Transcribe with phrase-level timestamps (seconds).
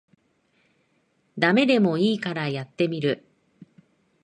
[1.37, 3.23] ダメでもいいからやってみる